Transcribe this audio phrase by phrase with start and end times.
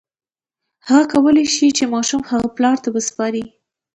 [0.87, 3.43] هغه کولی شي چې ماشوم هغه پلار ته وسپاري.